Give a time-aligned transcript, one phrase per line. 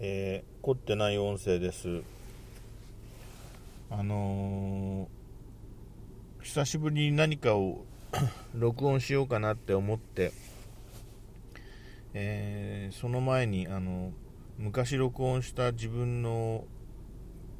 [0.00, 2.02] えー、凝ってない音声です。
[3.90, 7.84] あのー、久しぶりに何かを
[8.54, 10.30] 録音しようかなって思って、
[12.14, 14.12] えー、その前にあの
[14.56, 16.64] 昔録音した自分の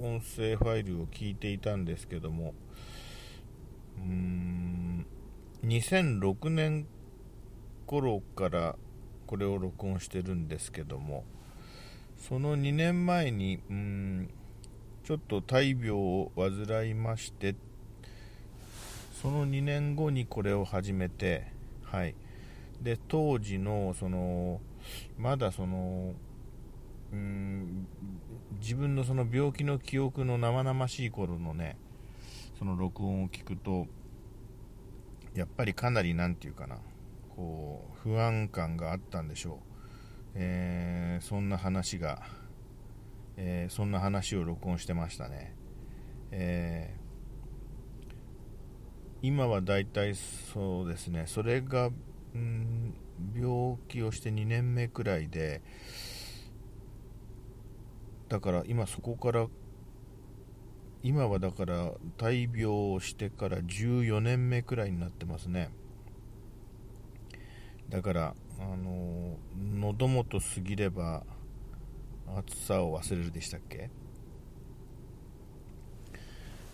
[0.00, 2.54] 音声ファイルを聞いていたんですけども
[3.98, 5.06] うーん
[5.64, 6.86] 2006年
[7.86, 8.76] 頃から
[9.26, 11.24] これを録音してるんですけども
[12.20, 14.30] その2年前にうん
[15.02, 17.56] ちょっと大病を患いまして
[19.20, 21.46] その2年後にこれを始めて
[21.82, 22.14] はい。
[22.80, 24.60] で当時のその
[25.18, 26.14] まだその
[27.12, 27.86] うん
[28.60, 31.76] 自分のその病気の記憶の生々しい頃のね
[32.58, 33.86] その録音を聞くと
[35.34, 36.76] やっぱりかなり何て言うかな
[37.34, 39.79] こう不安感があったんでしょう、
[40.34, 42.22] えー、そんな話が、
[43.36, 45.54] えー、そんな話を録音してましたね、
[46.30, 51.24] えー、今はだいたいそうですね。
[51.26, 51.90] それが、
[52.34, 52.94] うん、
[53.34, 55.62] 病気をして2年目くらいで
[58.28, 59.46] だから今そこから
[61.02, 65.70] 今はだから大病をしてから14年目くらいになってますね。
[67.90, 69.36] だからあの
[69.78, 71.24] 喉元過ぎれば
[72.36, 73.90] 暑さを忘れるでしたっけ？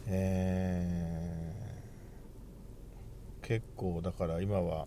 [0.08, 4.86] えー、結構だから今は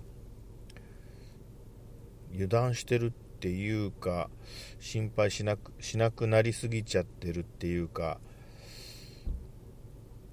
[2.32, 4.30] 油断してるっていうか
[4.80, 8.20] 心配しなくしなくなりすぎちゃってるっていうか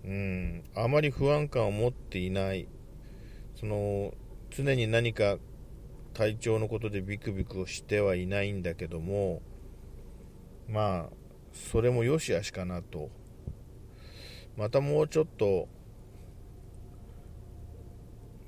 [0.04, 2.68] うんあまり不安感を持っていない
[3.58, 4.12] その
[4.50, 5.38] 常に何か
[6.16, 9.42] 体調のことでビクビクをしてはいないんだけども
[10.66, 11.16] まあ
[11.52, 13.10] それもよしあしかなと。
[14.56, 15.68] またもうちょっと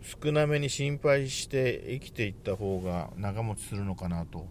[0.00, 4.46] 少なめに心配して生きていった方が長持ちするのかなと。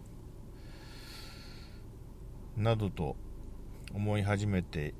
[2.56, 3.16] などと
[3.92, 4.94] 思い始めて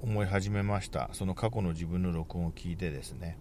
[0.00, 1.10] 思い始めました。
[1.12, 3.36] その過去の自分の録音を聞いてですね。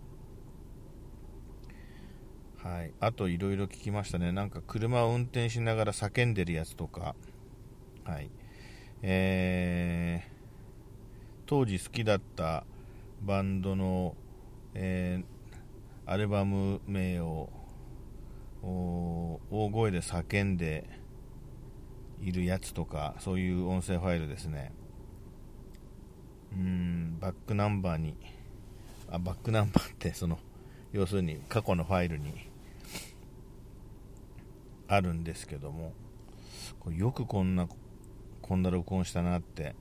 [2.64, 7.16] はい、あといろいろ聞きましたね、なんか車を運転しながら叫んでるやつとか、
[8.04, 8.30] はい。
[9.02, 10.30] えー、
[11.46, 12.66] 当時好きだった
[13.22, 14.14] バンドの、
[14.74, 17.50] えー、アルバム名を
[18.62, 20.90] 大声で叫んで
[22.22, 24.74] いるやつとか、そういう音声ファイルですね。
[26.52, 28.18] うん、バックナンバーに、
[29.10, 30.40] あ、バックナンバーってその、
[30.92, 32.49] 要するに過去のファイルに
[34.90, 35.94] あるんですけども
[36.92, 37.68] よくこんな
[38.42, 39.76] こんな録音したなって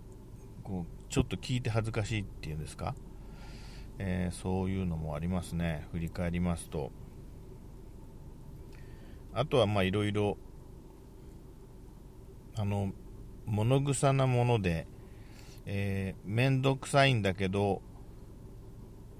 [0.62, 2.94] こうちょっと聞いて恥ずかしいっていうんですか、
[3.98, 5.86] えー、そういうのもありますね。
[5.92, 6.92] 振り返りますと。
[9.32, 10.36] あとはまあいろいろ
[12.56, 12.92] あの
[13.46, 14.86] 物臭なもので
[15.70, 17.82] えー、めんどくさいんだけど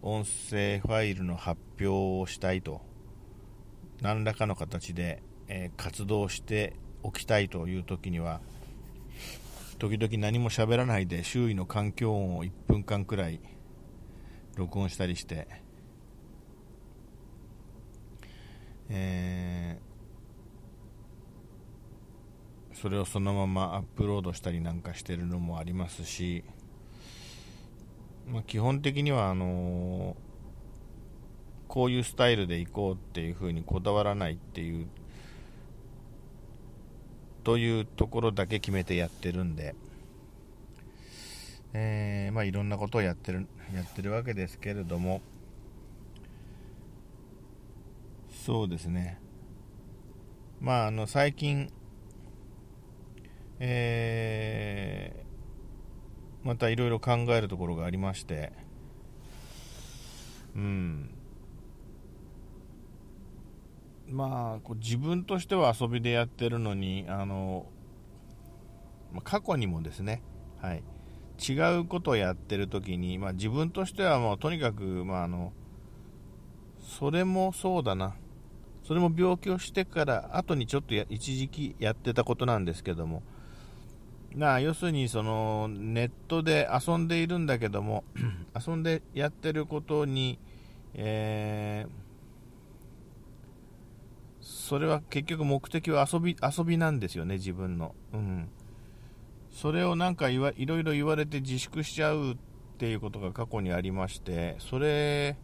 [0.01, 1.89] 音声ファイルの発表
[2.21, 2.81] をしたいと。
[4.01, 8.41] 何らかの形でえ、活動しておきたいという時には
[9.79, 13.41] 時々何も喋らないで周囲の環境音を1分間くらい
[14.57, 15.47] 録音したりして、
[18.89, 26.43] えー、それをそのままアップロードしたりなんかしてるのもありますし、
[28.27, 34.89] まあ、基本的にはあのー、こういうスタイルで行こうっていうふうにこだわらないっていう
[37.49, 39.75] というところだけ決めてやってるんで、
[41.73, 45.23] えー、まあいろんなことをやってるやってるわけですけれども。
[48.45, 49.19] そうですね。
[50.61, 51.73] まああの最近
[53.61, 58.53] えー、またいろいろ考えるところがありまして。
[60.55, 61.18] うん。
[64.11, 67.67] まあ、こう自分としては遊びでやってるのにあの、
[69.13, 70.23] ま、過去にもですね、
[70.61, 70.83] はい、
[71.47, 75.53] 違うことをやってる時に、まあ、自分としてはもうとにかく、まあ、あの
[76.81, 78.17] それもそうだな。
[78.83, 83.23] それも病気をしてから後にちょっと一時期やってたことなんですけども。
[84.35, 88.05] な要するにそのネットで遊んでいるんだけども
[88.55, 90.39] 遊んでやってることに、
[90.95, 91.68] えー
[94.69, 97.95] それは結局目的は遊び遊びなんですよね、自分の。
[98.13, 98.51] うん。
[99.51, 102.37] それをなんかいわいろいろ言われて自粛しちゃうっ
[102.77, 105.39] ていうことが過去にありましてそれ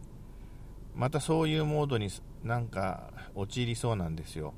[0.95, 2.09] またそういうモードに
[2.43, 4.53] なんか陥りそうなんですよ。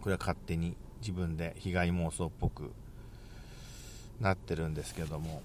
[0.00, 2.70] これは勝手に自分で被害妄想っぽく
[4.20, 5.42] なってるんですけども。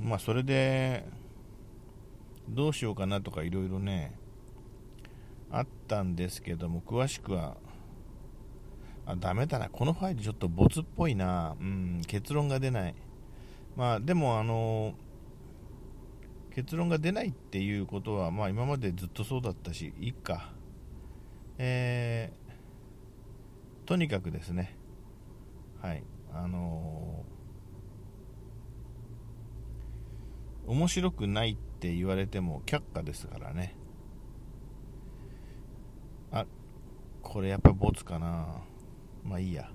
[0.00, 1.04] まあそれで
[2.48, 4.14] どうしようかなとかいろいろね
[5.56, 7.56] あったんですけども詳しくは
[9.06, 9.68] あダメだな。
[9.68, 11.56] このファイルちょっとボツっぽいな。
[11.60, 12.94] うん結論が出ない。
[13.76, 14.94] まあでもあの
[16.54, 20.52] 結論が出ないっていうことはまあ今までずっとそうだったしいいか。
[21.58, 24.76] えー、とにかくですね。
[25.80, 26.02] はい。
[26.32, 33.76] あのー、面白くないって言われても却下ですからね
[36.32, 36.44] あ
[37.34, 38.46] これやっぱボツかな。
[39.24, 39.68] まあいいや。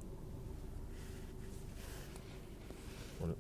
[3.20, 3.34] これ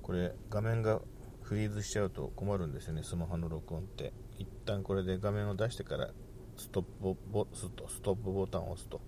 [0.00, 1.00] これ画面が
[1.42, 3.02] フリーズしちゃうと困るんですよね。
[3.02, 4.12] スマホの録音って。
[4.38, 6.10] 一旦これで画面を出してから
[6.56, 9.00] ストップボストストップボタンを押すと。